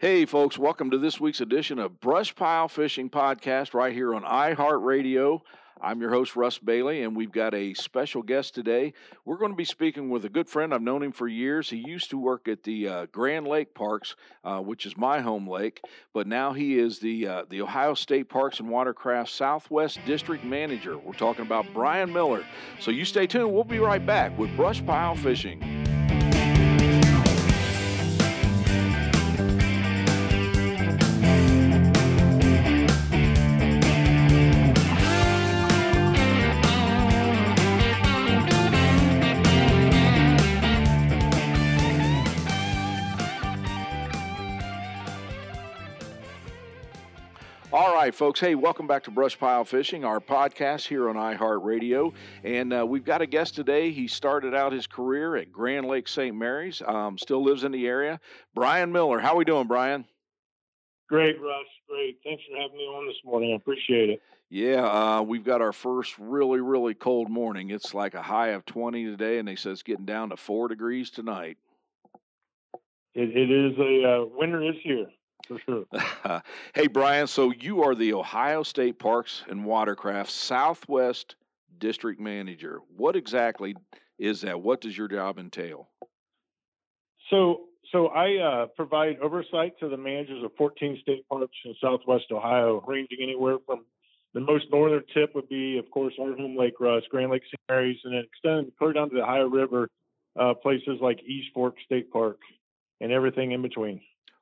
Hey, 0.00 0.24
folks, 0.24 0.56
welcome 0.56 0.90
to 0.92 0.96
this 0.96 1.20
week's 1.20 1.42
edition 1.42 1.78
of 1.78 2.00
Brush 2.00 2.34
Pile 2.34 2.68
Fishing 2.68 3.10
Podcast 3.10 3.74
right 3.74 3.92
here 3.92 4.14
on 4.14 4.22
iHeartRadio. 4.22 5.42
I'm 5.78 6.00
your 6.00 6.08
host, 6.08 6.36
Russ 6.36 6.56
Bailey, 6.56 7.02
and 7.02 7.14
we've 7.14 7.30
got 7.30 7.52
a 7.52 7.74
special 7.74 8.22
guest 8.22 8.54
today. 8.54 8.94
We're 9.26 9.36
going 9.36 9.52
to 9.52 9.56
be 9.56 9.66
speaking 9.66 10.08
with 10.08 10.24
a 10.24 10.30
good 10.30 10.48
friend. 10.48 10.72
I've 10.72 10.80
known 10.80 11.02
him 11.02 11.12
for 11.12 11.28
years. 11.28 11.68
He 11.68 11.76
used 11.76 12.08
to 12.10 12.18
work 12.18 12.48
at 12.48 12.62
the 12.62 12.88
uh, 12.88 13.06
Grand 13.12 13.46
Lake 13.46 13.74
Parks, 13.74 14.16
uh, 14.42 14.60
which 14.60 14.86
is 14.86 14.96
my 14.96 15.20
home 15.20 15.46
lake, 15.46 15.82
but 16.14 16.26
now 16.26 16.54
he 16.54 16.78
is 16.78 16.98
the, 16.98 17.26
uh, 17.26 17.44
the 17.50 17.60
Ohio 17.60 17.92
State 17.92 18.30
Parks 18.30 18.58
and 18.58 18.70
Watercraft 18.70 19.28
Southwest 19.28 19.98
District 20.06 20.42
Manager. 20.42 20.96
We're 20.96 21.12
talking 21.12 21.44
about 21.44 21.66
Brian 21.74 22.10
Miller. 22.10 22.42
So 22.78 22.90
you 22.90 23.04
stay 23.04 23.26
tuned. 23.26 23.52
We'll 23.52 23.64
be 23.64 23.80
right 23.80 24.06
back 24.06 24.38
with 24.38 24.56
Brush 24.56 24.82
Pile 24.86 25.14
Fishing. 25.16 25.79
All 47.80 47.94
right, 47.94 48.14
folks. 48.14 48.38
Hey, 48.38 48.54
welcome 48.54 48.86
back 48.86 49.04
to 49.04 49.10
Brush 49.10 49.38
Pile 49.38 49.64
Fishing, 49.64 50.04
our 50.04 50.20
podcast 50.20 50.86
here 50.86 51.08
on 51.08 51.16
iHeartRadio. 51.16 52.12
And 52.44 52.74
uh, 52.74 52.84
we've 52.86 53.06
got 53.06 53.22
a 53.22 53.26
guest 53.26 53.54
today. 53.54 53.90
He 53.90 54.06
started 54.06 54.54
out 54.54 54.74
his 54.74 54.86
career 54.86 55.36
at 55.36 55.50
Grand 55.50 55.86
Lake 55.86 56.06
St. 56.06 56.36
Mary's, 56.36 56.82
um, 56.84 57.16
still 57.16 57.42
lives 57.42 57.64
in 57.64 57.72
the 57.72 57.86
area. 57.86 58.20
Brian 58.54 58.92
Miller. 58.92 59.18
How 59.18 59.32
are 59.32 59.36
we 59.36 59.46
doing, 59.46 59.66
Brian? 59.66 60.04
Great, 61.08 61.40
Russ. 61.40 61.64
Great. 61.88 62.18
Thanks 62.22 62.42
for 62.50 62.60
having 62.60 62.76
me 62.76 62.84
on 62.84 63.06
this 63.06 63.16
morning. 63.24 63.54
I 63.54 63.56
appreciate 63.56 64.10
it. 64.10 64.20
Yeah, 64.50 64.84
uh, 64.84 65.22
we've 65.22 65.42
got 65.42 65.62
our 65.62 65.72
first 65.72 66.18
really, 66.18 66.60
really 66.60 66.92
cold 66.92 67.30
morning. 67.30 67.70
It's 67.70 67.94
like 67.94 68.12
a 68.12 68.20
high 68.20 68.48
of 68.48 68.66
20 68.66 69.06
today, 69.06 69.38
and 69.38 69.48
they 69.48 69.56
said 69.56 69.72
it's 69.72 69.82
getting 69.82 70.04
down 70.04 70.28
to 70.28 70.36
four 70.36 70.68
degrees 70.68 71.08
tonight. 71.08 71.56
It, 73.14 73.34
it 73.34 73.50
is 73.50 73.78
a 73.78 74.04
uh, 74.06 74.26
winter 74.36 74.62
is 74.68 74.76
here 74.82 75.06
for 75.50 75.58
sure. 75.66 76.42
hey, 76.74 76.86
Brian, 76.86 77.26
so 77.26 77.52
you 77.52 77.82
are 77.82 77.94
the 77.94 78.12
Ohio 78.12 78.62
State 78.62 78.98
Parks 78.98 79.42
and 79.48 79.64
Watercraft 79.64 80.30
Southwest 80.30 81.36
District 81.78 82.20
Manager. 82.20 82.80
What 82.96 83.16
exactly 83.16 83.74
is 84.18 84.42
that? 84.42 84.60
What 84.60 84.80
does 84.80 84.96
your 84.96 85.08
job 85.08 85.38
entail? 85.38 85.88
So, 87.30 87.62
so 87.90 88.08
I 88.08 88.36
uh, 88.36 88.66
provide 88.76 89.18
oversight 89.20 89.78
to 89.80 89.88
the 89.88 89.96
managers 89.96 90.44
of 90.44 90.52
14 90.56 90.98
state 91.02 91.28
parks 91.28 91.56
in 91.64 91.74
Southwest 91.80 92.26
Ohio, 92.30 92.82
ranging 92.86 93.18
anywhere 93.22 93.56
from 93.66 93.84
the 94.32 94.40
most 94.40 94.66
northern 94.70 95.02
tip 95.12 95.34
would 95.34 95.48
be, 95.48 95.78
of 95.78 95.90
course, 95.90 96.14
our 96.20 96.36
home 96.36 96.56
lake, 96.56 96.78
Russ, 96.78 97.02
Grand 97.10 97.32
Lake 97.32 97.42
St. 97.46 97.60
Mary's, 97.68 97.98
and 98.04 98.14
then 98.14 98.22
extending 98.24 98.72
clear 98.78 98.92
down 98.92 99.10
to 99.10 99.16
the 99.16 99.22
Ohio 99.22 99.48
River, 99.48 99.90
uh, 100.38 100.54
places 100.54 100.98
like 101.00 101.20
East 101.26 101.48
Fork 101.52 101.74
State 101.84 102.12
Park, 102.12 102.38
and 103.00 103.10
everything 103.10 103.50
in 103.50 103.60
between. 103.60 104.00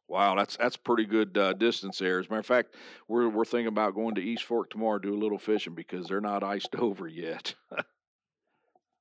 Wow, 0.08 0.34
that's 0.36 0.56
that's 0.56 0.76
pretty 0.76 1.04
good 1.04 1.36
uh, 1.36 1.52
distance 1.52 1.98
there. 1.98 2.18
As 2.18 2.26
a 2.26 2.30
matter 2.30 2.40
of 2.40 2.46
fact, 2.46 2.74
we're 3.08 3.28
we're 3.28 3.44
thinking 3.44 3.66
about 3.68 3.94
going 3.94 4.14
to 4.14 4.22
East 4.22 4.44
Fork 4.44 4.70
tomorrow 4.70 4.98
to 4.98 5.08
do 5.08 5.14
a 5.14 5.20
little 5.20 5.38
fishing 5.38 5.74
because 5.74 6.06
they're 6.06 6.22
not 6.22 6.42
iced 6.42 6.74
over 6.78 7.06
yet. 7.06 7.54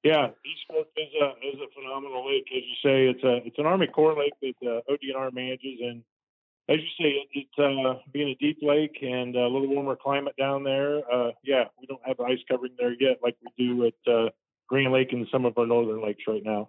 yeah, 0.04 0.28
East 0.46 0.66
Fork 0.70 0.88
is 0.98 1.08
a 1.22 1.28
is 1.48 1.62
a 1.62 1.74
phenomenal 1.74 2.28
lake, 2.28 2.48
as 2.52 2.64
you 2.64 2.76
say. 2.84 3.08
It's 3.08 3.24
a 3.24 3.48
it's 3.48 3.58
an 3.58 3.66
Army 3.66 3.88
Corps 3.88 4.18
lake 4.18 4.34
that 4.42 4.68
uh, 4.68 4.92
ODNR 4.92 5.34
manages, 5.34 5.80
and 5.82 6.04
as 6.68 6.80
you 6.80 7.06
say, 7.06 7.10
it, 7.12 7.28
it's 7.34 7.58
uh, 7.58 8.02
being 8.12 8.28
a 8.28 8.36
deep 8.36 8.60
lake 8.62 8.98
and 9.02 9.34
a 9.38 9.48
little 9.48 9.68
warmer 9.68 9.96
climate 9.96 10.36
down 10.38 10.66
there. 10.66 11.00
Uh, 11.10 11.32
yeah, 11.42 11.66
we 11.80 11.88
don't 11.88 12.06
have 12.06 12.20
ice 12.20 12.40
covering 12.50 12.74
there 12.78 12.94
yet, 13.00 13.20
like 13.24 13.38
we 13.42 13.66
do 13.66 13.86
at 13.86 14.12
uh, 14.12 14.30
Grand 14.68 14.92
Lake 14.92 15.14
and 15.14 15.26
some 15.32 15.46
of 15.46 15.58
our 15.58 15.66
northern 15.66 16.04
lakes 16.04 16.24
right 16.28 16.44
now. 16.44 16.68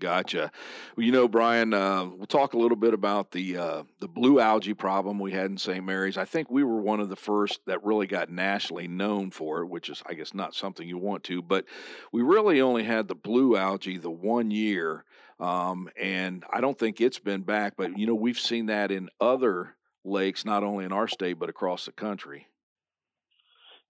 Gotcha. 0.00 0.50
Well, 0.96 1.04
you 1.04 1.12
know, 1.12 1.28
Brian, 1.28 1.74
uh, 1.74 2.06
we'll 2.06 2.26
talk 2.26 2.54
a 2.54 2.58
little 2.58 2.76
bit 2.76 2.94
about 2.94 3.30
the 3.30 3.58
uh, 3.58 3.82
the 4.00 4.08
blue 4.08 4.40
algae 4.40 4.72
problem 4.72 5.18
we 5.18 5.30
had 5.30 5.50
in 5.50 5.58
St. 5.58 5.84
Mary's. 5.84 6.16
I 6.16 6.24
think 6.24 6.50
we 6.50 6.64
were 6.64 6.80
one 6.80 7.00
of 7.00 7.10
the 7.10 7.16
first 7.16 7.60
that 7.66 7.84
really 7.84 8.06
got 8.06 8.30
nationally 8.30 8.88
known 8.88 9.30
for 9.30 9.60
it, 9.60 9.66
which 9.66 9.90
is, 9.90 10.02
I 10.06 10.14
guess, 10.14 10.32
not 10.32 10.54
something 10.54 10.88
you 10.88 10.96
want 10.96 11.24
to. 11.24 11.42
But 11.42 11.66
we 12.12 12.22
really 12.22 12.62
only 12.62 12.82
had 12.82 13.08
the 13.08 13.14
blue 13.14 13.56
algae 13.56 13.98
the 13.98 14.10
one 14.10 14.50
year, 14.50 15.04
um, 15.38 15.90
and 16.00 16.44
I 16.50 16.62
don't 16.62 16.78
think 16.78 17.02
it's 17.02 17.18
been 17.18 17.42
back. 17.42 17.74
But 17.76 17.98
you 17.98 18.06
know, 18.06 18.14
we've 18.14 18.40
seen 18.40 18.66
that 18.66 18.90
in 18.90 19.10
other 19.20 19.76
lakes, 20.02 20.46
not 20.46 20.64
only 20.64 20.86
in 20.86 20.92
our 20.92 21.08
state 21.08 21.38
but 21.38 21.50
across 21.50 21.84
the 21.84 21.92
country. 21.92 22.46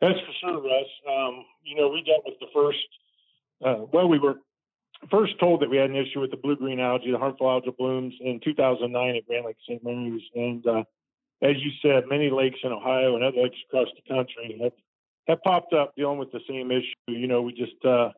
That's 0.00 0.18
for 0.18 0.32
sure, 0.40 0.60
Russ. 0.60 0.88
Um, 1.08 1.44
you 1.62 1.76
know, 1.76 1.88
we 1.88 2.02
dealt 2.02 2.24
with 2.24 2.40
the 2.40 2.46
first. 2.52 2.78
Uh, 3.64 3.84
well, 3.92 4.08
we 4.08 4.18
were 4.18 4.36
first 5.10 5.38
told 5.40 5.62
that 5.62 5.70
we 5.70 5.76
had 5.76 5.90
an 5.90 5.96
issue 5.96 6.20
with 6.20 6.30
the 6.30 6.36
blue 6.36 6.56
green 6.56 6.80
algae, 6.80 7.10
the 7.10 7.18
harmful 7.18 7.46
algal 7.46 7.76
blooms, 7.76 8.14
in 8.20 8.40
2009 8.44 9.16
at 9.16 9.26
Grand 9.26 9.46
Lake 9.46 9.56
St. 9.66 9.82
Mary's. 9.82 10.22
And 10.34 10.66
uh, 10.66 10.84
as 11.42 11.56
you 11.58 11.70
said, 11.82 12.04
many 12.08 12.30
lakes 12.30 12.58
in 12.62 12.72
Ohio 12.72 13.14
and 13.14 13.24
other 13.24 13.42
lakes 13.42 13.56
across 13.68 13.88
the 13.96 14.14
country 14.14 14.58
have, 14.62 14.72
have 15.26 15.42
popped 15.42 15.72
up 15.72 15.94
dealing 15.96 16.18
with 16.18 16.32
the 16.32 16.40
same 16.48 16.70
issue. 16.70 16.92
You 17.08 17.26
know, 17.26 17.42
we 17.42 17.52
just 17.52 17.82
uh, 17.84 18.10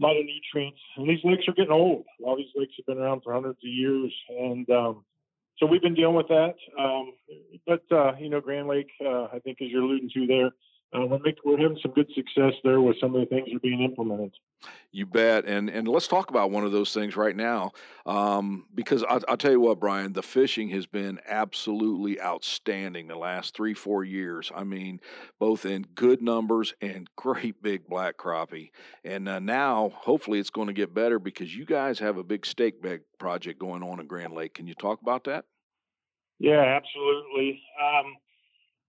lot 0.00 0.16
of 0.16 0.24
nutrients, 0.26 0.80
and 0.96 1.08
these 1.08 1.24
lakes 1.24 1.44
are 1.48 1.54
getting 1.54 1.72
old. 1.72 2.04
All 2.24 2.36
these 2.36 2.52
lakes 2.54 2.74
have 2.76 2.86
been 2.86 3.02
around 3.02 3.22
for 3.22 3.32
hundreds 3.32 3.58
of 3.58 3.68
years, 3.68 4.12
and 4.28 4.68
um, 4.70 5.04
so 5.58 5.66
we've 5.66 5.82
been 5.82 5.94
dealing 5.94 6.14
with 6.14 6.28
that. 6.28 6.54
Um, 6.78 7.12
but 7.66 7.82
uh, 7.90 8.12
you 8.18 8.28
know, 8.28 8.40
Grand 8.40 8.68
Lake, 8.68 8.90
uh, 9.04 9.24
I 9.24 9.40
think, 9.42 9.58
as 9.60 9.68
you're 9.68 9.82
alluding 9.82 10.10
to 10.14 10.26
there, 10.26 10.50
uh, 10.96 11.04
we're, 11.04 11.18
making, 11.18 11.42
we're 11.44 11.58
having 11.58 11.78
some 11.82 11.92
good 11.92 12.10
success 12.14 12.54
there 12.64 12.80
with 12.80 12.96
some 13.00 13.14
of 13.14 13.20
the 13.20 13.26
things 13.26 13.46
that 13.48 13.56
are 13.56 13.60
being 13.60 13.82
implemented. 13.82 14.32
You 14.90 15.06
bet, 15.06 15.44
and 15.44 15.68
and 15.68 15.86
let's 15.86 16.08
talk 16.08 16.30
about 16.30 16.50
one 16.50 16.64
of 16.64 16.72
those 16.72 16.92
things 16.92 17.14
right 17.14 17.36
now, 17.36 17.72
um, 18.06 18.64
because 18.74 19.04
I'll, 19.04 19.20
I'll, 19.28 19.36
tell 19.36 19.52
you 19.52 19.60
what, 19.60 19.78
Brian, 19.78 20.12
the 20.12 20.22
fishing 20.22 20.70
has 20.70 20.86
been 20.86 21.20
absolutely 21.28 22.20
outstanding 22.20 23.06
the 23.06 23.14
last 23.14 23.54
three 23.54 23.74
four 23.74 24.02
years. 24.02 24.50
I 24.52 24.64
mean, 24.64 25.00
both 25.38 25.66
in 25.66 25.82
good 25.94 26.22
numbers 26.22 26.74
and 26.80 27.08
great 27.16 27.62
big 27.62 27.86
black 27.86 28.16
crappie, 28.16 28.70
and 29.04 29.28
uh, 29.28 29.38
now 29.38 29.92
hopefully 29.94 30.40
it's 30.40 30.50
going 30.50 30.68
to 30.68 30.72
get 30.72 30.94
better 30.94 31.18
because 31.18 31.54
you 31.54 31.66
guys 31.66 31.98
have 32.00 32.16
a 32.16 32.24
big 32.24 32.44
stake 32.44 32.82
bed 32.82 33.02
project 33.18 33.60
going 33.60 33.82
on 33.82 34.00
at 34.00 34.08
Grand 34.08 34.32
Lake. 34.32 34.54
Can 34.54 34.66
you 34.66 34.74
talk 34.74 35.02
about 35.02 35.24
that? 35.24 35.44
Yeah, 36.40 36.80
absolutely. 36.80 37.62
Um, 37.80 38.14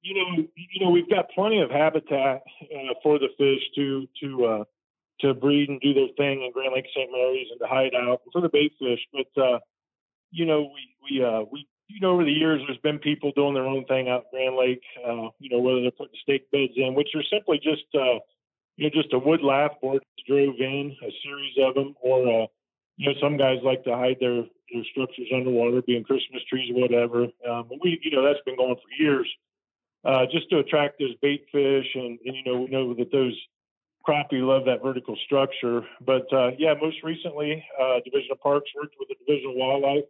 you 0.01 0.15
know, 0.15 0.43
you 0.55 0.85
know, 0.85 0.91
we've 0.91 1.09
got 1.09 1.29
plenty 1.31 1.61
of 1.61 1.69
habitat 1.69 2.41
uh, 2.63 2.93
for 3.03 3.19
the 3.19 3.27
fish 3.37 3.63
to 3.75 4.07
to 4.21 4.45
uh, 4.45 4.63
to 5.21 5.33
breed 5.33 5.69
and 5.69 5.81
do 5.81 5.93
their 5.93 6.07
thing 6.17 6.43
in 6.43 6.51
Grand 6.53 6.73
Lake 6.73 6.85
St. 6.95 7.11
Mary's 7.11 7.47
and 7.51 7.59
to 7.59 7.67
hide 7.67 7.93
out 7.95 8.21
for 8.31 8.41
the 8.41 8.49
bait 8.49 8.71
fish. 8.79 8.99
But 9.11 9.41
uh, 9.41 9.59
you 10.31 10.45
know, 10.45 10.71
we 10.73 10.95
we 11.03 11.23
uh, 11.23 11.41
we 11.51 11.67
you 11.87 11.99
know 11.99 12.11
over 12.11 12.23
the 12.23 12.31
years 12.31 12.61
there's 12.65 12.79
been 12.79 12.99
people 12.99 13.31
doing 13.35 13.53
their 13.53 13.67
own 13.67 13.85
thing 13.85 14.07
out 14.07 14.31
Grand 14.31 14.55
Lake. 14.55 14.83
Uh, 15.05 15.29
you 15.39 15.49
know, 15.49 15.59
whether 15.59 15.81
they're 15.81 15.91
putting 15.91 16.19
stake 16.23 16.49
beds 16.51 16.73
in, 16.77 16.95
which 16.95 17.09
are 17.15 17.23
simply 17.31 17.59
just 17.61 17.83
uh, 17.95 18.19
you 18.77 18.85
know 18.85 18.89
just 18.93 19.13
a 19.13 19.19
wood 19.19 19.41
lath 19.43 19.75
board 19.81 20.03
drove 20.27 20.55
in, 20.59 20.95
a 21.03 21.11
series 21.23 21.55
of 21.59 21.75
them, 21.75 21.95
or 22.01 22.43
uh, 22.43 22.47
you 22.95 23.11
know 23.11 23.19
some 23.21 23.35
guys 23.35 23.57
like 23.63 23.83
to 23.83 23.95
hide 23.95 24.17
their 24.21 24.43
their 24.71 24.83
structures 24.91 25.27
underwater, 25.35 25.81
being 25.81 26.05
Christmas 26.05 26.43
trees 26.47 26.71
or 26.73 26.79
whatever. 26.81 27.27
Um, 27.43 27.67
we 27.83 27.99
you 28.01 28.11
know 28.11 28.23
that's 28.23 28.43
been 28.45 28.55
going 28.55 28.75
for 28.75 29.03
years 29.03 29.27
uh, 30.05 30.25
just 30.31 30.49
to 30.49 30.59
attract 30.59 30.99
those 30.99 31.15
bait 31.21 31.45
fish. 31.51 31.87
And, 31.95 32.19
and, 32.25 32.35
you 32.35 32.43
know, 32.45 32.61
we 32.61 32.67
know 32.67 32.93
that 32.95 33.11
those 33.11 33.37
crappie 34.07 34.41
love 34.41 34.65
that 34.65 34.83
vertical 34.83 35.17
structure. 35.25 35.81
But 36.05 36.31
uh, 36.33 36.51
yeah, 36.57 36.73
most 36.79 36.97
recently, 37.03 37.63
uh, 37.79 37.99
Division 38.05 38.31
of 38.31 38.39
Parks 38.39 38.69
worked 38.75 38.95
with 38.99 39.09
the 39.09 39.15
Division 39.25 39.51
of 39.51 39.55
Wildlife 39.55 40.05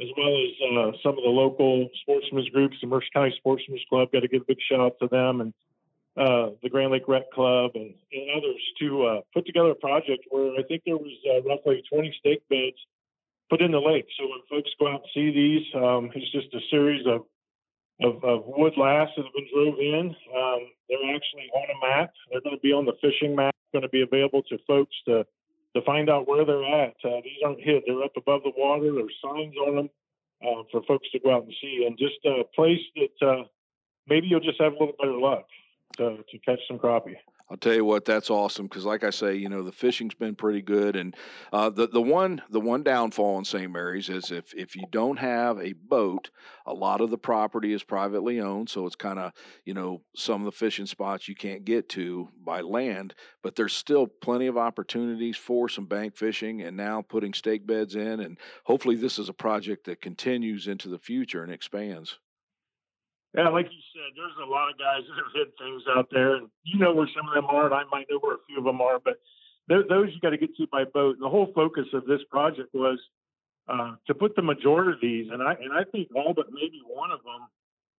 as 0.00 0.08
well 0.18 0.34
as 0.34 0.52
uh, 0.60 0.98
some 1.04 1.16
of 1.16 1.22
the 1.22 1.30
local 1.30 1.88
sportsmen's 2.02 2.48
groups. 2.48 2.76
The 2.80 2.88
Mercer 2.88 3.06
County 3.14 3.34
Sportsmen's 3.38 3.84
Club, 3.88 4.10
got 4.12 4.20
to 4.20 4.28
give 4.28 4.42
a 4.42 4.44
big 4.44 4.58
shout 4.68 4.80
out 4.80 4.98
to 5.00 5.06
them 5.06 5.40
and 5.40 5.54
uh, 6.16 6.50
the 6.62 6.68
Grand 6.68 6.90
Lake 6.90 7.06
Rec 7.06 7.30
Club 7.32 7.72
and, 7.74 7.94
and 8.12 8.30
others 8.36 8.60
to 8.80 9.06
uh, 9.06 9.20
put 9.32 9.46
together 9.46 9.70
a 9.70 9.74
project 9.74 10.26
where 10.30 10.52
I 10.58 10.62
think 10.62 10.82
there 10.84 10.96
was 10.96 11.12
roughly 11.46 11.82
20 11.92 12.14
stake 12.18 12.42
beds 12.48 12.76
put 13.50 13.60
in 13.60 13.72
the 13.72 13.78
lake. 13.78 14.06
So 14.18 14.24
when 14.26 14.40
folks 14.50 14.70
go 14.78 14.88
out 14.88 15.02
and 15.02 15.10
see 15.14 15.30
these, 15.30 15.66
um, 15.74 16.10
it's 16.14 16.30
just 16.32 16.54
a 16.54 16.60
series 16.70 17.06
of 17.06 17.22
of, 18.02 18.22
of 18.24 18.42
wood 18.46 18.74
laths 18.76 19.12
that 19.16 19.24
have 19.24 19.34
been 19.34 19.48
drove 19.52 19.78
in. 19.78 20.14
Um, 20.34 20.60
they're 20.88 21.14
actually 21.14 21.48
on 21.54 21.68
a 21.70 21.86
map. 21.86 22.12
They're 22.30 22.40
going 22.40 22.56
to 22.56 22.60
be 22.60 22.72
on 22.72 22.84
the 22.84 22.96
fishing 23.00 23.36
map, 23.36 23.54
going 23.72 23.82
to 23.82 23.88
be 23.88 24.02
available 24.02 24.42
to 24.44 24.58
folks 24.66 24.94
to 25.06 25.24
to 25.74 25.82
find 25.82 26.08
out 26.08 26.28
where 26.28 26.44
they're 26.44 26.84
at. 26.84 26.94
Uh, 27.04 27.20
these 27.24 27.42
aren't 27.44 27.60
hid; 27.60 27.82
they're 27.86 28.02
up 28.02 28.16
above 28.16 28.42
the 28.44 28.52
water. 28.56 28.92
There's 28.92 29.14
signs 29.22 29.54
on 29.66 29.76
them 29.76 29.90
uh, 30.42 30.62
for 30.70 30.82
folks 30.86 31.10
to 31.10 31.18
go 31.18 31.34
out 31.34 31.44
and 31.44 31.54
see, 31.60 31.84
and 31.86 31.98
just 31.98 32.24
a 32.24 32.44
place 32.54 32.80
that 32.96 33.26
uh, 33.26 33.44
maybe 34.06 34.28
you'll 34.28 34.40
just 34.40 34.60
have 34.60 34.72
a 34.72 34.78
little 34.78 34.94
better 34.98 35.18
luck 35.18 35.46
to, 35.96 36.18
to 36.30 36.38
catch 36.38 36.60
some 36.68 36.78
crappie. 36.78 37.16
I'll 37.50 37.58
tell 37.58 37.74
you 37.74 37.84
what, 37.84 38.06
that's 38.06 38.30
awesome 38.30 38.66
because, 38.66 38.86
like 38.86 39.04
I 39.04 39.10
say, 39.10 39.34
you 39.34 39.50
know 39.50 39.62
the 39.62 39.70
fishing's 39.70 40.14
been 40.14 40.34
pretty 40.34 40.62
good, 40.62 40.96
and 40.96 41.14
uh, 41.52 41.68
the 41.68 41.86
the 41.86 42.00
one 42.00 42.40
the 42.48 42.60
one 42.60 42.82
downfall 42.82 43.38
in 43.38 43.44
St. 43.44 43.70
Mary's 43.70 44.08
is 44.08 44.30
if 44.30 44.54
if 44.54 44.74
you 44.74 44.84
don't 44.90 45.18
have 45.18 45.58
a 45.58 45.74
boat, 45.74 46.30
a 46.64 46.72
lot 46.72 47.02
of 47.02 47.10
the 47.10 47.18
property 47.18 47.74
is 47.74 47.82
privately 47.82 48.40
owned, 48.40 48.70
so 48.70 48.86
it's 48.86 48.96
kind 48.96 49.18
of 49.18 49.32
you 49.66 49.74
know 49.74 50.00
some 50.16 50.40
of 50.40 50.46
the 50.46 50.58
fishing 50.58 50.86
spots 50.86 51.28
you 51.28 51.34
can't 51.34 51.66
get 51.66 51.90
to 51.90 52.28
by 52.42 52.62
land, 52.62 53.14
but 53.42 53.54
there's 53.56 53.74
still 53.74 54.06
plenty 54.06 54.46
of 54.46 54.56
opportunities 54.56 55.36
for 55.36 55.68
some 55.68 55.84
bank 55.84 56.16
fishing, 56.16 56.62
and 56.62 56.74
now 56.74 57.02
putting 57.02 57.34
stake 57.34 57.66
beds 57.66 57.94
in, 57.94 58.20
and 58.20 58.38
hopefully 58.64 58.96
this 58.96 59.18
is 59.18 59.28
a 59.28 59.34
project 59.34 59.84
that 59.84 60.00
continues 60.00 60.66
into 60.66 60.88
the 60.88 60.98
future 60.98 61.42
and 61.42 61.52
expands. 61.52 62.18
Yeah, 63.34 63.48
like 63.48 63.66
you 63.66 63.82
said, 63.90 64.14
there's 64.14 64.38
a 64.38 64.48
lot 64.48 64.70
of 64.70 64.78
guys 64.78 65.02
that 65.10 65.18
have 65.18 65.34
hit 65.34 65.54
things 65.58 65.82
out 65.90 66.06
there, 66.12 66.36
and 66.36 66.48
you 66.62 66.78
know 66.78 66.94
where 66.94 67.10
some 67.10 67.26
of 67.26 67.34
them 67.34 67.46
are, 67.46 67.66
and 67.66 67.74
I 67.74 67.82
might 67.90 68.06
know 68.08 68.18
where 68.20 68.36
a 68.36 68.44
few 68.46 68.58
of 68.58 68.64
them 68.64 68.80
are, 68.80 69.00
but 69.02 69.18
those 69.66 70.14
you 70.14 70.20
got 70.22 70.30
to 70.30 70.38
get 70.38 70.54
to 70.56 70.66
by 70.70 70.84
boat. 70.84 71.16
And 71.16 71.24
the 71.24 71.28
whole 71.28 71.50
focus 71.54 71.86
of 71.94 72.06
this 72.06 72.20
project 72.30 72.70
was 72.74 73.00
uh, 73.66 73.96
to 74.06 74.14
put 74.14 74.36
the 74.36 74.42
majority 74.42 74.92
of 74.92 75.00
these, 75.02 75.26
and 75.32 75.42
I 75.42 75.54
and 75.58 75.72
I 75.72 75.82
think 75.90 76.08
all 76.14 76.32
but 76.32 76.46
maybe 76.52 76.78
one 76.86 77.10
of 77.10 77.20
them 77.26 77.42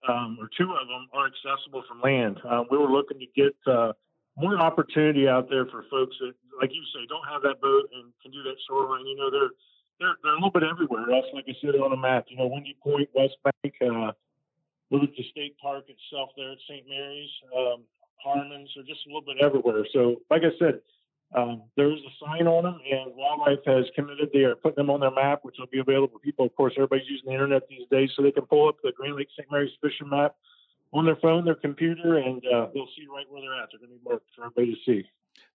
um, 0.07 0.37
or 0.39 0.49
two 0.55 0.71
of 0.71 0.87
them 0.87 1.09
are 1.11 1.27
accessible 1.27 1.83
from 1.87 1.99
land. 1.99 2.39
Uh, 2.47 2.63
we 2.71 2.77
were 2.77 2.89
looking 2.89 3.19
to 3.19 3.27
get 3.35 3.55
uh, 3.67 3.93
more 4.37 4.57
opportunity 4.57 5.27
out 5.27 5.49
there 5.49 5.65
for 5.65 5.83
folks 5.89 6.15
that, 6.19 6.33
like 6.61 6.71
you 6.71 6.83
say, 6.93 7.03
don't 7.09 7.27
have 7.27 7.41
that 7.41 7.59
boat 7.59 7.89
and 7.91 8.13
can 8.21 8.31
do 8.31 8.43
that 8.43 8.55
shoreline. 8.67 9.05
You 9.05 9.17
know, 9.17 9.31
they're 9.31 9.51
they're 9.99 10.15
they're 10.23 10.33
a 10.33 10.39
little 10.39 10.51
bit 10.51 10.63
everywhere. 10.63 11.09
Else, 11.11 11.27
like 11.33 11.45
I 11.47 11.53
said 11.59 11.75
on 11.75 11.91
the 11.91 11.97
map, 11.97 12.25
you 12.29 12.37
know, 12.37 12.47
Windy 12.47 12.77
Point, 12.81 13.09
West 13.13 13.35
Bank. 13.43 13.75
Moved 14.95 15.17
to 15.17 15.23
State 15.31 15.57
Park 15.59 15.85
itself 15.89 16.29
there 16.37 16.51
at 16.51 16.57
St. 16.69 16.87
Mary's, 16.87 17.29
um, 17.55 17.83
Harmons, 18.23 18.69
or 18.77 18.83
just 18.83 19.05
a 19.05 19.09
little 19.09 19.21
bit 19.21 19.43
everywhere. 19.43 19.85
So, 19.91 20.21
like 20.29 20.41
I 20.43 20.57
said, 20.57 20.79
um, 21.35 21.63
there 21.75 21.91
is 21.91 21.99
a 21.99 22.25
sign 22.25 22.47
on 22.47 22.63
them, 22.63 22.79
and 22.89 23.11
Wildlife 23.15 23.65
has 23.65 23.85
committed. 23.95 24.29
They 24.31 24.47
are 24.47 24.55
putting 24.55 24.77
them 24.77 24.89
on 24.89 25.01
their 25.01 25.11
map, 25.11 25.39
which 25.43 25.55
will 25.59 25.67
be 25.67 25.79
available 25.79 26.13
for 26.13 26.19
people. 26.19 26.45
Of 26.45 26.55
course, 26.55 26.73
everybody's 26.77 27.09
using 27.09 27.27
the 27.27 27.33
internet 27.33 27.67
these 27.67 27.87
days, 27.91 28.09
so 28.15 28.23
they 28.23 28.31
can 28.31 28.45
pull 28.45 28.69
up 28.69 28.77
the 28.83 28.93
Grand 28.95 29.15
Lake 29.15 29.27
St. 29.35 29.51
Mary's 29.51 29.73
fishing 29.81 30.09
map 30.09 30.35
on 30.93 31.05
their 31.05 31.17
phone, 31.17 31.43
their 31.43 31.55
computer, 31.55 32.17
and 32.17 32.41
uh, 32.45 32.67
they'll 32.73 32.87
see 32.95 33.05
right 33.13 33.25
where 33.29 33.41
they're 33.41 33.59
at. 33.59 33.67
They're 33.71 33.85
going 33.85 33.91
to 33.91 34.03
be 34.03 34.09
marked 34.09 34.25
for 34.35 34.45
everybody 34.45 34.75
to 34.75 34.79
see. 34.85 35.07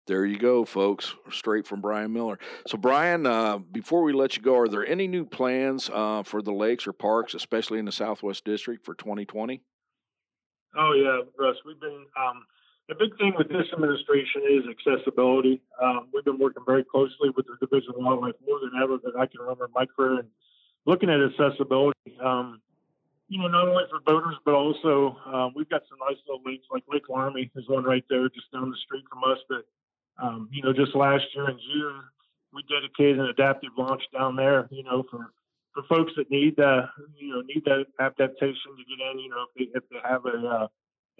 There 0.08 0.24
you 0.24 0.38
go, 0.38 0.64
folks. 0.64 1.14
Straight 1.30 1.66
from 1.66 1.82
Brian 1.82 2.14
Miller. 2.14 2.38
So, 2.66 2.78
Brian, 2.78 3.26
uh, 3.26 3.58
before 3.58 4.02
we 4.02 4.14
let 4.14 4.38
you 4.38 4.42
go, 4.42 4.56
are 4.56 4.66
there 4.66 4.86
any 4.86 5.06
new 5.06 5.26
plans 5.26 5.90
uh, 5.92 6.22
for 6.22 6.40
the 6.40 6.50
lakes 6.50 6.86
or 6.86 6.94
parks, 6.94 7.34
especially 7.34 7.78
in 7.78 7.84
the 7.84 7.92
Southwest 7.92 8.46
District, 8.46 8.86
for 8.86 8.94
2020? 8.94 9.60
Oh 10.78 10.92
yeah, 10.94 11.20
Russ. 11.38 11.56
We've 11.66 11.78
been 11.78 12.06
um, 12.16 12.46
the 12.88 12.94
big 12.94 13.18
thing 13.18 13.34
with 13.36 13.48
this 13.48 13.66
administration 13.70 14.48
is 14.48 14.64
accessibility. 14.64 15.60
Um, 15.82 16.08
we've 16.14 16.24
been 16.24 16.38
working 16.38 16.62
very 16.64 16.84
closely 16.84 17.28
with 17.36 17.44
the 17.44 17.56
Division 17.60 17.90
of 17.90 17.96
Wildlife 17.98 18.34
more 18.46 18.60
than 18.60 18.80
ever 18.82 18.96
that 19.04 19.12
I 19.20 19.26
can 19.26 19.42
remember 19.42 19.66
in 19.66 19.72
my 19.74 19.84
career, 19.84 20.20
and 20.20 20.28
looking 20.86 21.10
at 21.10 21.20
accessibility. 21.20 22.16
Um, 22.24 22.62
you 23.28 23.38
know, 23.42 23.48
not 23.48 23.68
only 23.68 23.84
for 23.90 24.00
boaters, 24.00 24.36
but 24.46 24.54
also 24.54 25.18
um, 25.26 25.52
we've 25.54 25.68
got 25.68 25.82
some 25.90 25.98
nice 26.00 26.16
little 26.26 26.40
lakes 26.46 26.64
like 26.72 26.82
Lake 26.90 27.10
Laramie 27.10 27.50
is 27.56 27.68
one 27.68 27.84
right 27.84 28.04
there 28.08 28.26
just 28.30 28.50
down 28.52 28.70
the 28.70 28.76
street 28.86 29.04
from 29.12 29.20
us 29.30 29.36
that 29.50 29.64
um, 30.18 30.48
you 30.52 30.62
know, 30.62 30.72
just 30.72 30.94
last 30.94 31.24
year 31.34 31.48
in 31.48 31.58
June, 31.58 32.02
we 32.52 32.62
dedicated 32.68 33.18
an 33.18 33.26
adaptive 33.26 33.70
launch 33.76 34.02
down 34.12 34.36
there, 34.36 34.68
you 34.70 34.82
know, 34.82 35.04
for 35.10 35.32
for 35.74 35.82
folks 35.88 36.12
that 36.16 36.30
need 36.30 36.58
uh, 36.58 36.86
you 37.16 37.28
know 37.32 37.42
need 37.42 37.64
that 37.64 37.86
adaptation 38.00 38.76
to 38.76 38.84
get 38.84 39.12
in, 39.12 39.18
you 39.20 39.28
know, 39.28 39.46
if 39.48 39.72
they, 39.72 39.78
if 39.78 39.84
they 39.90 39.98
have 40.08 40.24
a, 40.26 40.46
uh, 40.46 40.66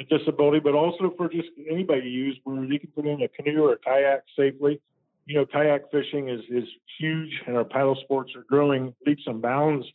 a 0.01 0.05
disability, 0.05 0.59
but 0.59 0.75
also 0.75 1.13
for 1.17 1.29
just 1.29 1.49
anybody 1.71 2.03
to 2.03 2.09
use 2.09 2.39
where 2.45 2.67
they 2.67 2.79
can 2.79 2.91
put 2.91 3.07
in 3.07 3.23
a 3.23 3.29
canoe 3.29 3.65
or 3.65 3.75
a 3.75 3.79
kayak 3.79 4.25
safely. 4.37 4.81
You 5.27 5.35
know, 5.35 5.47
kayak 5.47 5.91
fishing 5.91 6.31
is 6.31 6.41
is 6.49 6.65
huge, 6.99 7.43
and 7.47 7.57
our 7.57 7.65
paddle 7.65 7.99
sports 8.03 8.33
are 8.35 8.45
growing 8.49 8.95
leaps 9.07 9.25
and 9.27 9.43
bounds 9.43 9.87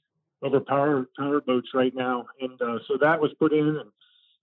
over 0.44 0.60
power 0.60 1.10
power 1.18 1.42
boats 1.42 1.70
right 1.74 1.94
now, 1.96 2.26
and 2.40 2.62
uh, 2.62 2.80
so 2.88 2.98
that 3.02 3.20
was 3.20 3.32
put 3.40 3.52
in, 3.52 3.68
and 3.68 3.90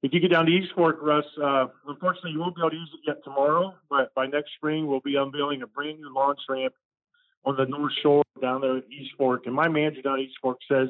if 0.03 0.15
you 0.15 0.21
get 0.21 0.31
down 0.31 0.47
to 0.47 0.53
East 0.53 0.73
Fork, 0.75 0.99
Russ, 1.03 1.25
uh, 1.43 1.67
unfortunately, 1.87 2.33
you 2.33 2.41
won't 2.41 2.55
be 2.55 2.63
able 2.63 2.71
to 2.71 2.77
use 2.77 2.91
it 2.95 3.01
yet 3.07 3.23
tomorrow, 3.23 3.75
but 3.91 4.15
by 4.15 4.27
next 4.27 4.53
spring, 4.57 4.87
we'll 4.87 5.01
be 5.01 5.17
unveiling 5.17 5.63
a 5.63 5.67
brand 5.67 6.01
new 6.01 6.13
launch 6.13 6.41
ramp 6.49 6.75
on 7.45 7.57
the 7.57 7.67
North 7.67 7.93
Shore 8.03 8.23
down 8.41 8.63
there 8.63 8.79
at 8.79 8.85
East 8.91 9.11
Fork. 9.19 9.43
And 9.47 9.55
my 9.55 9.69
manager 9.69 10.03
down 10.03 10.19
at 10.19 10.25
East 10.25 10.39
Fork 10.41 10.59
says 10.71 10.89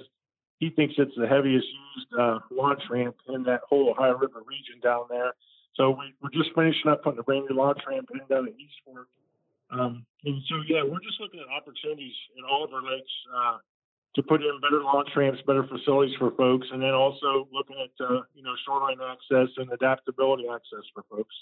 he 0.58 0.70
thinks 0.70 0.94
it's 0.98 1.14
the 1.16 1.26
heaviest 1.26 1.66
used 1.66 2.08
uh, 2.18 2.38
launch 2.50 2.82
ramp 2.90 3.16
in 3.28 3.42
that 3.44 3.62
whole 3.68 3.90
Ohio 3.90 4.16
River 4.16 4.42
region 4.46 4.78
down 4.82 5.04
there. 5.08 5.32
So 5.74 5.90
we, 5.90 6.14
are 6.22 6.30
just 6.30 6.54
finishing 6.54 6.90
up 6.90 7.02
putting 7.02 7.18
a 7.18 7.22
brand 7.22 7.46
new 7.48 7.56
launch 7.56 7.80
ramp 7.88 8.10
in 8.12 8.20
down 8.28 8.46
at 8.46 8.54
East 8.54 8.78
Fork. 8.84 9.08
Um, 9.70 10.04
and 10.24 10.42
so, 10.48 10.56
yeah, 10.68 10.82
we're 10.82 11.00
just 11.00 11.20
looking 11.20 11.40
at 11.40 11.46
opportunities 11.48 12.14
in 12.36 12.44
all 12.44 12.64
of 12.64 12.74
our 12.74 12.82
lakes 12.82 13.14
uh, 13.34 13.58
to 14.14 14.22
put 14.22 14.42
in 14.42 14.60
better 14.60 14.82
launch 14.82 15.08
ramps, 15.14 15.40
better 15.46 15.64
facilities 15.66 16.16
for 16.18 16.32
folks, 16.32 16.66
and 16.72 16.82
then 16.82 16.94
also 16.94 17.48
looking 17.52 17.76
at 17.82 18.04
uh, 18.04 18.22
you 18.34 18.42
know 18.42 18.54
shoreline 18.64 18.98
access 19.00 19.48
and 19.56 19.72
adaptability 19.72 20.44
access 20.48 20.84
for 20.94 21.04
folks. 21.10 21.34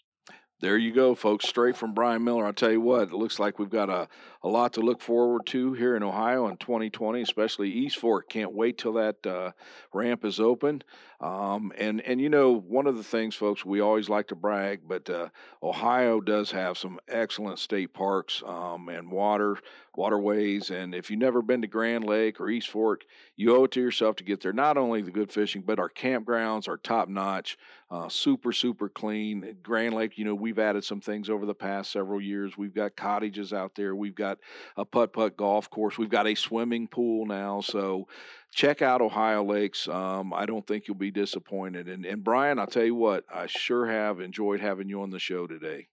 There 0.61 0.77
you 0.77 0.93
go, 0.93 1.15
folks. 1.15 1.49
Straight 1.49 1.77
from 1.77 1.95
Brian 1.95 2.25
Miller. 2.25 2.45
I'll 2.45 2.53
tell 2.53 2.73
you 2.73 2.81
what, 2.81 3.03
it 3.03 3.13
looks 3.13 3.39
like 3.39 3.61
we've 3.61 3.71
got 3.71 3.89
a, 3.89 4.09
a 4.43 4.49
lot 4.49 4.73
to 4.73 4.81
look 4.81 5.01
forward 5.01 5.47
to 5.47 5.73
here 5.75 5.95
in 5.95 6.03
Ohio 6.03 6.49
in 6.49 6.57
2020, 6.57 7.23
especially 7.23 7.71
East 7.71 7.99
Fork. 7.99 8.29
Can't 8.29 8.53
wait 8.53 8.77
till 8.77 8.95
that 8.95 9.25
uh, 9.25 9.53
ramp 9.95 10.25
is 10.25 10.41
open. 10.41 10.83
Um, 11.21 11.73
and 11.79 12.01
and 12.01 12.21
you 12.21 12.29
know 12.29 12.55
one 12.55 12.89
of 12.89 12.97
the 12.97 13.05
things, 13.05 13.37
folks, 13.37 13.65
we 13.65 13.81
always 13.81 14.09
like 14.09 14.29
to 14.29 14.35
brag, 14.35 14.81
but 14.87 15.09
uh, 15.09 15.29
Ohio 15.63 16.21
does 16.21 16.51
have 16.51 16.77
some 16.77 16.99
excellent 17.09 17.61
state 17.61 17.93
parks 17.93 18.43
um, 18.45 18.89
and 18.89 19.13
water 19.13 19.59
waterways. 19.99 20.71
And 20.71 20.95
if 20.95 21.11
you've 21.11 21.19
never 21.19 21.43
been 21.43 21.61
to 21.63 21.67
Grand 21.67 22.05
Lake 22.05 22.41
or 22.41 22.49
East 22.49 22.69
Fork, 22.69 23.05
you 23.37 23.55
owe 23.55 23.65
it 23.65 23.73
to 23.73 23.81
yourself 23.81 24.17
to 24.17 24.25
get 24.25 24.41
there. 24.41 24.53
Not 24.53 24.79
only 24.79 25.03
the 25.03 25.11
good 25.11 25.33
fishing, 25.33 25.63
but 25.63 25.81
our 25.81 25.91
campgrounds 25.91 26.69
are 26.69 26.77
top 26.77 27.09
notch, 27.09 27.59
uh, 27.91 28.09
super 28.09 28.53
super 28.53 28.89
clean. 28.89 29.57
Grand 29.63 29.95
Lake, 29.95 30.17
you 30.17 30.25
know, 30.25 30.37
we've 30.37 30.61
added 30.61 30.85
some 30.85 31.01
things 31.01 31.29
over 31.29 31.45
the 31.45 31.55
past 31.55 31.91
several 31.91 32.21
years. 32.21 32.57
We've 32.57 32.75
got 32.75 32.95
cottages 32.95 33.53
out 33.53 33.75
there. 33.75 33.97
We've 33.97 34.15
got 34.15 34.39
a 34.77 34.85
putt 34.85 35.13
putt 35.13 35.37
golf 35.37 35.69
course. 35.69 35.99
We've 35.99 36.09
got 36.09 36.29
a 36.29 36.37
swimming 36.37 36.87
pool 36.87 37.27
now. 37.27 37.61
So 37.61 38.07
check 38.53 38.83
out 38.83 39.03
Ohio 39.03 39.43
Lakes. 39.45 39.89
Um, 39.89 40.33
I 40.33 40.47
don't 40.47 40.67
think 40.67 40.87
you'll 40.87 40.97
be 40.97 41.11
disappointed. 41.11 41.89
And, 41.89 42.07
and 42.07 42.23
Brian, 42.23 42.61
I'll 42.61 42.69
tell 42.69 42.85
you 42.85 42.95
what, 42.95 43.25
I 43.35 43.47
sure 43.47 43.87
have 43.87 44.21
enjoyed 44.21 44.61
having 44.61 44.89
you 44.89 45.03
on 45.03 45.11
the 45.11 45.19
show 45.19 45.49
today. 45.49 45.89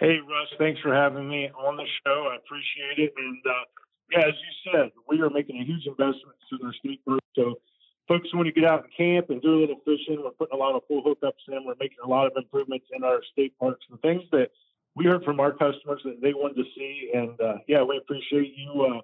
Hey, 0.00 0.16
Russ, 0.16 0.48
thanks 0.56 0.80
for 0.80 0.94
having 0.94 1.28
me 1.28 1.50
on 1.50 1.76
the 1.76 1.84
show. 2.06 2.32
I 2.32 2.36
appreciate 2.36 3.04
it. 3.04 3.12
And 3.18 3.42
uh, 3.44 3.64
yeah, 4.10 4.28
as 4.28 4.32
you 4.32 4.72
said, 4.72 4.90
we 5.06 5.20
are 5.20 5.28
making 5.28 5.60
a 5.60 5.64
huge 5.64 5.84
investment 5.84 6.40
in 6.50 6.66
our 6.66 6.72
state 6.72 7.04
group. 7.04 7.20
So, 7.36 7.60
folks, 8.08 8.32
when 8.32 8.46
you 8.46 8.52
get 8.52 8.64
out 8.64 8.84
and 8.84 8.92
camp 8.96 9.28
and 9.28 9.42
do 9.42 9.58
a 9.58 9.60
little 9.60 9.80
fishing, 9.84 10.22
we're 10.24 10.30
putting 10.30 10.56
a 10.56 10.58
lot 10.58 10.74
of 10.74 10.84
full 10.88 11.02
hookups 11.04 11.44
in. 11.48 11.66
We're 11.66 11.74
making 11.78 11.98
a 12.02 12.08
lot 12.08 12.26
of 12.26 12.32
improvements 12.34 12.86
in 12.96 13.04
our 13.04 13.20
state 13.30 13.52
parks 13.58 13.84
and 13.90 14.00
things 14.00 14.22
that 14.32 14.48
we 14.96 15.04
heard 15.04 15.22
from 15.22 15.38
our 15.38 15.52
customers 15.52 16.00
that 16.04 16.22
they 16.22 16.32
wanted 16.32 16.56
to 16.56 16.70
see. 16.74 17.10
And 17.12 17.38
uh, 17.38 17.56
yeah, 17.68 17.82
we 17.82 17.98
appreciate 17.98 18.54
you 18.56 18.72
uh, 18.80 19.00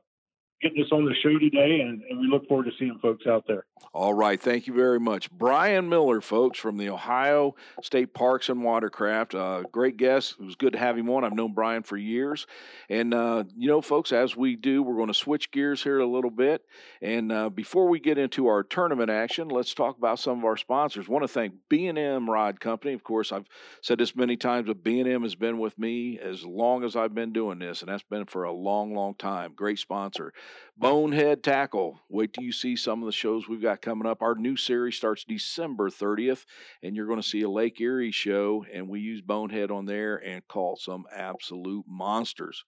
getting 0.63 0.83
us 0.83 0.91
on 0.91 1.05
the 1.05 1.15
show 1.23 1.39
today, 1.39 1.81
and, 1.81 2.03
and, 2.09 2.19
we 2.19 2.29
look 2.29 2.49
forward 2.49 2.65
to 2.65 2.73
seeing 2.79 2.99
folks 3.01 3.27
out 3.27 3.45
there. 3.47 3.67
All 3.93 4.15
right. 4.15 4.41
Thank 4.41 4.67
you 4.67 4.75
very 4.75 4.99
much. 4.99 5.31
Brian 5.31 5.89
Miller, 5.89 6.21
folks, 6.21 6.59
from 6.59 6.77
the 6.77 6.89
Ohio 6.89 7.55
State 7.83 8.15
Parks 8.15 8.49
and 8.49 8.63
Watercraft. 8.63 9.35
Uh, 9.35 9.63
great 9.71 9.97
guest. 9.97 10.37
It 10.41 10.45
was 10.45 10.55
good 10.55 10.73
to 10.73 10.79
have 10.79 10.97
him 10.97 11.11
on. 11.11 11.25
I've 11.25 11.35
known 11.35 11.53
Brian 11.53 11.83
for 11.83 11.97
years. 11.97 12.47
And, 12.89 13.13
uh, 13.13 13.45
you 13.57 13.69
know, 13.69 13.81
folks, 13.81 14.13
as 14.13 14.37
we 14.37 14.57
do, 14.57 14.83
we're 14.83 14.97
going 14.97 15.09
to 15.09 15.15
switch 15.15 15.51
gears 15.51 15.83
here 15.83 15.99
a 15.99 16.07
little 16.07 16.31
bit. 16.31 16.63
And 17.03 17.31
uh, 17.31 17.51
before 17.51 17.89
we 17.89 18.01
get 18.01 18.19
into 18.19 18.47
our 18.49 18.63
tournament 18.63 19.11
action, 19.11 19.49
let's 19.49 19.75
talk 19.75 19.99
about 19.99 20.19
some 20.19 20.39
of 20.39 20.45
our 20.45 20.57
sponsors. 20.57 21.07
I 21.09 21.13
want 21.13 21.25
to 21.25 21.29
thank 21.29 21.55
B&M 21.69 22.29
Rod 22.29 22.61
Company. 22.61 22.95
Of 22.95 23.05
course, 23.05 23.33
I've 23.33 23.47
said 23.83 23.99
this 23.99 24.17
many 24.17 24.37
times, 24.37 24.67
but 24.67 24.83
B&M 24.83 25.23
has 25.23 25.35
been 25.35 25.59
with 25.59 25.79
me 25.79 26.19
as 26.19 26.45
long 26.45 26.85
as 26.85 26.97
I've 26.97 27.15
been 27.15 27.33
doing 27.33 27.59
this, 27.59 27.83
and 27.83 27.91
that's 27.91 28.03
been 28.03 28.25
for 28.25 28.45
a 28.45 28.53
long, 28.53 28.95
long 28.95 29.15
time. 29.15 29.53
Great 29.55 29.79
sponsor. 29.79 30.33
Bonehead 30.76 31.43
Tackle. 31.43 32.00
Wait 32.11 32.33
till 32.33 32.45
you 32.45 32.53
see 32.53 32.76
some 32.76 33.03
of 33.03 33.07
the 33.07 33.12
shows 33.12 33.49
we've 33.49 33.62
got 33.62 33.81
coming 33.81 34.07
up. 34.07 34.21
Our 34.21 34.35
new 34.35 34.57
series 34.57 34.97
starts 34.97 35.25
December 35.25 35.88
30th, 35.88 36.45
and 36.83 36.95
you're 36.95 37.07
going 37.07 37.21
to 37.21 37.26
see 37.26 37.43
a 37.43 37.49
Lake 37.49 37.81
Erie 37.81 38.11
show, 38.11 38.65
and 38.73 38.88
we 38.88 39.00
use 39.00 39.23
Bonehead 39.23 39.71
on 39.71 39.87
there 39.87 40.17
and 40.17 40.47
caught 40.49 40.79
some 40.79 41.05
absolute 41.15 41.87
monsters. 41.88 42.65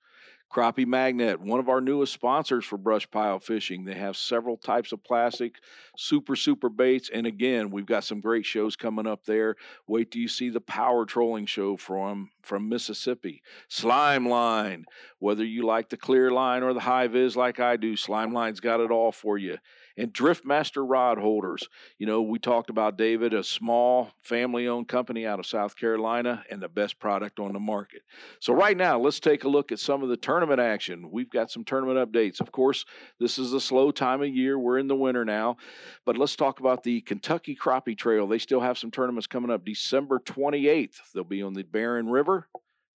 Crappie 0.50 0.86
Magnet, 0.86 1.40
one 1.40 1.60
of 1.60 1.68
our 1.68 1.80
newest 1.80 2.12
sponsors 2.12 2.64
for 2.64 2.78
brush 2.78 3.08
pile 3.10 3.38
fishing. 3.38 3.84
They 3.84 3.94
have 3.94 4.16
several 4.16 4.56
types 4.56 4.92
of 4.92 5.04
plastic, 5.04 5.56
super, 5.96 6.36
super 6.36 6.70
baits. 6.70 7.10
And 7.12 7.26
again, 7.26 7.70
we've 7.70 7.86
got 7.86 8.04
some 8.04 8.20
great 8.20 8.46
shows 8.46 8.74
coming 8.74 9.06
up 9.06 9.24
there. 9.26 9.56
Wait 9.86 10.10
till 10.10 10.22
you 10.22 10.28
see 10.28 10.48
the 10.48 10.60
power 10.60 11.04
trolling 11.04 11.44
show 11.44 11.76
from, 11.76 12.30
from 12.42 12.68
Mississippi. 12.68 13.42
Slime 13.68 14.26
Line, 14.26 14.86
whether 15.18 15.44
you 15.44 15.66
like 15.66 15.90
the 15.90 15.98
clear 15.98 16.30
line 16.30 16.62
or 16.62 16.72
the 16.72 16.80
high 16.80 17.08
vis 17.08 17.36
like 17.36 17.60
I 17.60 17.76
do, 17.76 17.94
Slime 17.94 18.32
Line's 18.32 18.60
got 18.60 18.80
it 18.80 18.90
all 18.90 19.12
for 19.12 19.36
you. 19.36 19.58
And 19.98 20.14
Driftmaster 20.14 20.88
Rod 20.88 21.18
Holders. 21.18 21.68
You 21.98 22.06
know, 22.06 22.22
we 22.22 22.38
talked 22.38 22.70
about 22.70 22.96
David, 22.96 23.34
a 23.34 23.42
small 23.42 24.12
family 24.22 24.68
owned 24.68 24.88
company 24.88 25.26
out 25.26 25.40
of 25.40 25.46
South 25.46 25.76
Carolina 25.76 26.44
and 26.50 26.62
the 26.62 26.68
best 26.68 26.98
product 26.98 27.40
on 27.40 27.52
the 27.52 27.60
market. 27.60 28.02
So, 28.40 28.54
right 28.54 28.76
now, 28.76 28.98
let's 28.98 29.20
take 29.20 29.44
a 29.44 29.48
look 29.48 29.72
at 29.72 29.80
some 29.80 30.02
of 30.02 30.08
the 30.08 30.16
tournament 30.16 30.60
action. 30.60 31.10
We've 31.10 31.28
got 31.28 31.50
some 31.50 31.64
tournament 31.64 31.98
updates. 31.98 32.40
Of 32.40 32.52
course, 32.52 32.84
this 33.18 33.38
is 33.38 33.52
a 33.52 33.60
slow 33.60 33.90
time 33.90 34.22
of 34.22 34.28
year. 34.28 34.58
We're 34.58 34.78
in 34.78 34.88
the 34.88 34.96
winter 34.96 35.24
now, 35.24 35.56
but 36.06 36.16
let's 36.16 36.36
talk 36.36 36.60
about 36.60 36.84
the 36.84 37.00
Kentucky 37.00 37.56
Crappie 37.60 37.98
Trail. 37.98 38.26
They 38.28 38.38
still 38.38 38.60
have 38.60 38.78
some 38.78 38.92
tournaments 38.92 39.26
coming 39.26 39.50
up 39.50 39.64
December 39.64 40.20
28th. 40.20 41.00
They'll 41.12 41.24
be 41.24 41.42
on 41.42 41.54
the 41.54 41.64
Barren 41.64 42.08
River. 42.08 42.48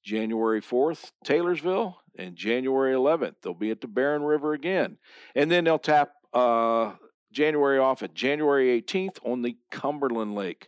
January 0.04 0.62
4th, 0.62 1.12
Taylorsville, 1.24 1.96
and 2.18 2.36
January 2.36 2.94
11th, 2.94 3.36
they'll 3.42 3.54
be 3.54 3.72
at 3.72 3.80
the 3.80 3.88
Barren 3.88 4.22
River 4.22 4.54
again. 4.54 4.98
And 5.34 5.50
then 5.50 5.64
they'll 5.64 5.80
tap 5.80 6.12
uh, 6.34 6.94
January 7.32 7.80
off 7.80 8.04
at 8.04 8.14
January 8.14 8.82
18th 8.82 9.18
on 9.24 9.42
the 9.42 9.58
Cumberland 9.72 10.36
Lake. 10.36 10.68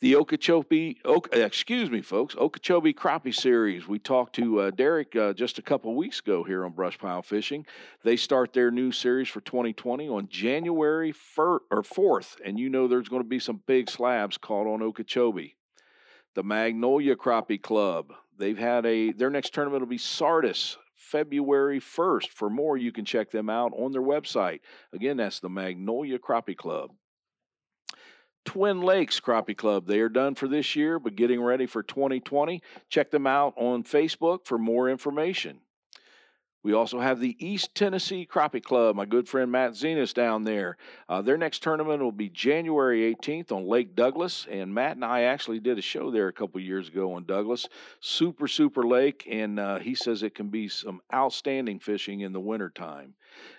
The 0.00 0.16
Okeechobee, 0.16 1.00
excuse 1.32 1.90
me, 1.90 2.02
folks, 2.02 2.36
Okeechobee 2.36 2.92
Crappie 2.92 3.34
Series. 3.34 3.88
We 3.88 3.98
talked 3.98 4.34
to 4.34 4.60
uh, 4.60 4.70
Derek 4.70 5.16
uh, 5.16 5.32
just 5.32 5.58
a 5.58 5.62
couple 5.62 5.94
weeks 5.94 6.20
ago 6.20 6.44
here 6.44 6.66
on 6.66 6.72
Brush 6.72 6.98
Pile 6.98 7.22
Fishing. 7.22 7.64
They 8.02 8.16
start 8.16 8.52
their 8.52 8.70
new 8.70 8.92
series 8.92 9.28
for 9.28 9.40
2020 9.40 10.08
on 10.10 10.28
January 10.28 11.12
1st 11.12 11.60
or 11.70 11.82
4th, 11.82 12.36
and 12.44 12.58
you 12.58 12.68
know 12.68 12.86
there's 12.86 13.08
going 13.08 13.22
to 13.22 13.28
be 13.28 13.38
some 13.38 13.62
big 13.66 13.88
slabs 13.88 14.36
caught 14.36 14.66
on 14.66 14.82
Okeechobee. 14.82 15.56
The 16.34 16.42
Magnolia 16.42 17.16
Crappie 17.16 17.62
Club. 17.62 18.12
They've 18.36 18.58
had 18.58 18.84
a 18.84 19.12
their 19.12 19.30
next 19.30 19.54
tournament 19.54 19.80
will 19.80 19.88
be 19.88 19.96
Sardis 19.96 20.76
February 21.04 21.80
1st. 21.80 22.28
For 22.28 22.50
more, 22.50 22.76
you 22.76 22.92
can 22.92 23.04
check 23.04 23.30
them 23.30 23.50
out 23.50 23.72
on 23.76 23.92
their 23.92 24.02
website. 24.02 24.60
Again, 24.92 25.16
that's 25.16 25.40
the 25.40 25.48
Magnolia 25.48 26.18
Crappie 26.18 26.56
Club. 26.56 26.90
Twin 28.44 28.80
Lakes 28.82 29.20
Crappie 29.20 29.56
Club. 29.56 29.86
They 29.86 30.00
are 30.00 30.08
done 30.08 30.34
for 30.34 30.48
this 30.48 30.76
year, 30.76 30.98
but 30.98 31.16
getting 31.16 31.42
ready 31.42 31.66
for 31.66 31.82
2020. 31.82 32.62
Check 32.88 33.10
them 33.10 33.26
out 33.26 33.54
on 33.56 33.84
Facebook 33.84 34.46
for 34.46 34.58
more 34.58 34.90
information. 34.90 35.60
We 36.64 36.72
also 36.72 36.98
have 36.98 37.20
the 37.20 37.36
East 37.38 37.74
Tennessee 37.74 38.26
Crappie 38.26 38.62
Club, 38.62 38.96
my 38.96 39.04
good 39.04 39.28
friend 39.28 39.52
Matt 39.52 39.72
Zenas 39.72 40.14
down 40.14 40.44
there. 40.44 40.78
Uh, 41.10 41.20
their 41.20 41.36
next 41.36 41.62
tournament 41.62 42.02
will 42.02 42.10
be 42.10 42.30
January 42.30 43.14
18th 43.14 43.52
on 43.52 43.66
Lake 43.66 43.94
Douglas, 43.94 44.46
and 44.50 44.72
Matt 44.72 44.96
and 44.96 45.04
I 45.04 45.24
actually 45.24 45.60
did 45.60 45.76
a 45.76 45.82
show 45.82 46.10
there 46.10 46.28
a 46.28 46.32
couple 46.32 46.58
years 46.62 46.88
ago 46.88 47.12
on 47.12 47.26
Douglas. 47.26 47.68
Super, 48.00 48.48
super 48.48 48.82
lake, 48.82 49.28
and 49.30 49.60
uh, 49.60 49.78
he 49.78 49.94
says 49.94 50.22
it 50.22 50.34
can 50.34 50.48
be 50.48 50.68
some 50.68 51.02
outstanding 51.12 51.80
fishing 51.80 52.22
in 52.22 52.32
the 52.32 52.40
wintertime 52.40 53.14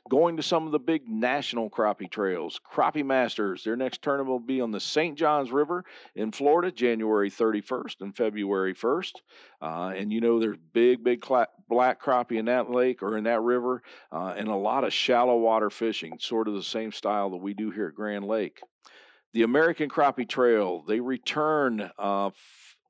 going 0.10 0.38
to 0.38 0.44
some 0.44 0.66
of 0.66 0.72
the 0.72 0.80
big 0.80 1.08
national 1.08 1.70
crappie 1.70 2.10
trails. 2.10 2.60
Crappie 2.70 3.06
Masters, 3.06 3.64
their 3.64 3.76
next 3.76 4.02
tournament 4.02 4.30
will 4.30 4.40
be 4.40 4.62
on 4.62 4.72
the 4.72 4.80
St. 4.80 5.18
Johns 5.18 5.52
River 5.52 5.84
in 6.16 6.32
Florida, 6.32 6.72
January 6.72 7.30
31st 7.30 8.02
and 8.02 8.16
February 8.16 8.74
1st. 8.74 9.14
Uh, 9.62 9.94
and 9.96 10.12
you 10.12 10.22
know, 10.22 10.40
there's 10.40 10.58
big, 10.74 11.04
big 11.04 11.26
black 11.68 12.02
crappie 12.02 12.38
in 12.38 12.46
that 12.46 12.70
lake 12.70 13.02
or 13.02 13.18
in 13.18 13.24
that 13.26 13.42
river, 13.42 13.82
uh, 14.12 14.34
and 14.38 14.48
a 14.48 14.56
lot 14.56 14.84
of 14.84 14.94
shallow 14.94 15.38
water 15.38 15.70
fishing, 15.70 16.18
sort 16.20 16.48
of 16.48 16.54
the 16.54 16.64
same 16.64 16.92
style 16.92 17.30
that 17.32 17.38
we 17.38 17.54
do 17.54 17.72
here 17.72 17.88
at 17.88 17.96
Grand 17.96 18.26
Lake. 18.26 18.60
The 19.34 19.44
American 19.44 19.90
Crappie 19.90 20.30
Trail, 20.30 20.84
they 20.88 21.02
return 21.02 21.92
uh, 22.00 22.30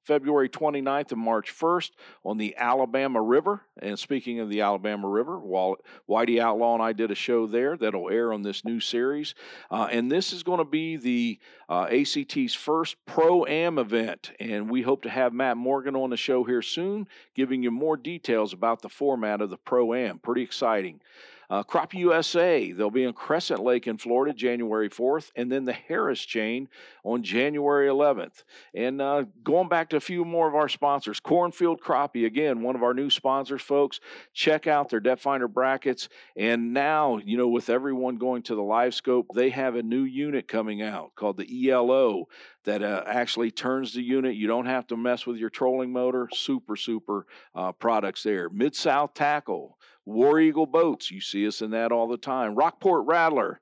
February 0.05 0.49
29th 0.49 1.11
and 1.11 1.21
March 1.21 1.53
1st 1.57 1.91
on 2.23 2.37
the 2.37 2.55
Alabama 2.57 3.21
River. 3.21 3.61
And 3.81 3.97
speaking 3.97 4.39
of 4.39 4.49
the 4.49 4.61
Alabama 4.61 5.07
River, 5.07 5.39
Whitey 5.39 6.39
Outlaw 6.39 6.75
and 6.75 6.83
I 6.83 6.93
did 6.93 7.11
a 7.11 7.15
show 7.15 7.47
there 7.47 7.75
that'll 7.75 8.09
air 8.09 8.31
on 8.31 8.41
this 8.41 8.63
new 8.63 8.79
series. 8.79 9.35
Uh, 9.71 9.87
and 9.91 10.11
this 10.11 10.31
is 10.31 10.43
going 10.43 10.59
to 10.59 10.65
be 10.65 10.97
the 10.97 11.39
uh, 11.69 11.83
ACT's 11.83 12.53
first 12.53 12.97
Pro 13.05 13.45
Am 13.45 13.77
event. 13.77 14.31
And 14.39 14.69
we 14.69 14.81
hope 14.81 15.03
to 15.03 15.09
have 15.09 15.33
Matt 15.33 15.57
Morgan 15.57 15.95
on 15.95 16.11
the 16.11 16.17
show 16.17 16.43
here 16.43 16.61
soon, 16.61 17.07
giving 17.33 17.63
you 17.63 17.71
more 17.71 17.97
details 17.97 18.53
about 18.53 18.81
the 18.81 18.89
format 18.89 19.41
of 19.41 19.49
the 19.49 19.57
Pro 19.57 19.93
Am. 19.93 20.19
Pretty 20.19 20.43
exciting. 20.43 21.01
Uh, 21.49 21.63
Crappie 21.63 21.99
USA, 21.99 22.71
they'll 22.71 22.89
be 22.89 23.03
in 23.03 23.13
Crescent 23.13 23.61
Lake 23.61 23.87
in 23.87 23.97
Florida 23.97 24.33
January 24.33 24.89
4th, 24.89 25.31
and 25.35 25.51
then 25.51 25.65
the 25.65 25.73
Harris 25.73 26.21
Chain 26.21 26.67
on 27.03 27.23
January 27.23 27.87
11th. 27.87 28.43
And 28.73 29.01
uh, 29.01 29.25
going 29.43 29.69
back 29.69 29.89
to 29.89 29.97
a 29.97 30.01
few 30.01 30.25
more 30.25 30.47
of 30.47 30.55
our 30.55 30.69
sponsors, 30.69 31.19
Cornfield 31.19 31.81
Crappie, 31.81 32.25
again, 32.25 32.61
one 32.61 32.75
of 32.75 32.83
our 32.83 32.93
new 32.93 33.09
sponsors, 33.09 33.61
folks. 33.61 33.99
Check 34.33 34.67
out 34.67 34.89
their 34.89 34.99
depth 34.99 35.21
finder 35.21 35.47
brackets. 35.47 36.09
And 36.35 36.73
now, 36.73 37.17
you 37.17 37.37
know, 37.37 37.47
with 37.47 37.69
everyone 37.69 38.17
going 38.17 38.43
to 38.43 38.55
the 38.55 38.61
live 38.61 38.95
scope, 38.95 39.27
they 39.33 39.49
have 39.51 39.75
a 39.75 39.83
new 39.83 40.03
unit 40.03 40.47
coming 40.47 40.81
out 40.81 41.13
called 41.15 41.37
the 41.37 41.69
ELO 41.69 42.27
that 42.65 42.83
uh, 42.83 43.03
actually 43.05 43.51
turns 43.51 43.93
the 43.93 44.01
unit. 44.01 44.35
You 44.35 44.47
don't 44.47 44.65
have 44.65 44.87
to 44.87 44.97
mess 44.97 45.25
with 45.25 45.37
your 45.37 45.49
trolling 45.49 45.91
motor. 45.91 46.27
Super, 46.33 46.75
super 46.75 47.27
uh, 47.53 47.71
products 47.71 48.23
there. 48.23 48.49
Mid 48.49 48.75
South 48.75 49.13
Tackle. 49.13 49.77
War 50.05 50.39
Eagle 50.39 50.65
boats, 50.65 51.09
you 51.11 51.21
see 51.21 51.47
us 51.47 51.61
in 51.61 51.71
that 51.71 51.91
all 51.91 52.07
the 52.07 52.17
time. 52.17 52.55
Rockport 52.55 53.07
Rattler, 53.07 53.59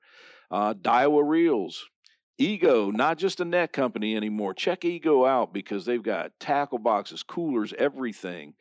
uh, 0.50 0.74
Daiwa 0.74 1.26
Reels, 1.26 1.84
Ego, 2.36 2.90
not 2.90 3.16
just 3.16 3.40
a 3.40 3.44
net 3.44 3.72
company 3.72 4.16
anymore. 4.16 4.54
Check 4.54 4.84
Ego 4.84 5.24
out 5.24 5.52
because 5.52 5.84
they've 5.84 6.02
got 6.02 6.32
tackle 6.40 6.78
boxes, 6.78 7.22
coolers, 7.22 7.72
everything. 7.78 8.54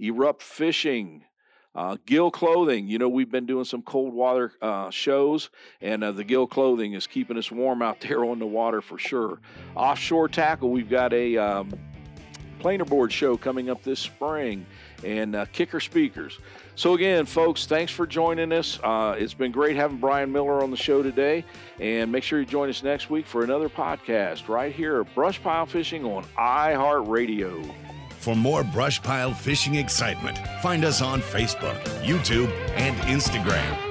Erupt 0.00 0.42
Fishing, 0.42 1.24
uh, 1.74 1.96
Gill 2.06 2.30
Clothing, 2.30 2.88
you 2.88 2.98
know, 2.98 3.08
we've 3.08 3.30
been 3.30 3.46
doing 3.46 3.64
some 3.64 3.82
cold 3.82 4.12
water 4.12 4.52
uh, 4.60 4.90
shows, 4.90 5.50
and 5.80 6.02
uh, 6.02 6.10
the 6.10 6.24
Gill 6.24 6.46
Clothing 6.46 6.94
is 6.94 7.06
keeping 7.06 7.38
us 7.38 7.52
warm 7.52 7.82
out 7.82 8.00
there 8.06 8.24
on 8.24 8.38
the 8.38 8.46
water 8.46 8.80
for 8.80 8.98
sure. 8.98 9.40
Offshore 9.76 10.28
Tackle, 10.28 10.70
we've 10.70 10.90
got 10.90 11.12
a 11.12 11.36
um, 11.36 11.70
planer 12.58 12.84
board 12.84 13.12
show 13.12 13.36
coming 13.36 13.70
up 13.70 13.82
this 13.82 14.00
spring, 14.00 14.66
and 15.04 15.36
uh, 15.36 15.44
Kicker 15.52 15.80
Speakers. 15.80 16.38
So, 16.80 16.94
again, 16.94 17.26
folks, 17.26 17.66
thanks 17.66 17.92
for 17.92 18.06
joining 18.06 18.50
us. 18.52 18.80
Uh, 18.82 19.14
it's 19.18 19.34
been 19.34 19.52
great 19.52 19.76
having 19.76 19.98
Brian 19.98 20.32
Miller 20.32 20.62
on 20.62 20.70
the 20.70 20.78
show 20.78 21.02
today. 21.02 21.44
And 21.78 22.10
make 22.10 22.24
sure 22.24 22.40
you 22.40 22.46
join 22.46 22.70
us 22.70 22.82
next 22.82 23.10
week 23.10 23.26
for 23.26 23.44
another 23.44 23.68
podcast 23.68 24.48
right 24.48 24.74
here 24.74 25.04
Brush 25.04 25.42
Pile 25.42 25.66
Fishing 25.66 26.06
on 26.06 26.24
iHeartRadio. 26.38 27.70
For 28.20 28.34
more 28.34 28.64
brush 28.64 29.02
pile 29.02 29.34
fishing 29.34 29.74
excitement, 29.74 30.38
find 30.62 30.86
us 30.86 31.02
on 31.02 31.20
Facebook, 31.20 31.78
YouTube, 32.02 32.50
and 32.76 32.96
Instagram. 33.00 33.89